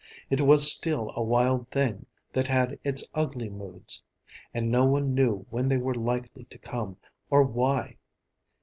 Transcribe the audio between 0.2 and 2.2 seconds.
It was still a wild thing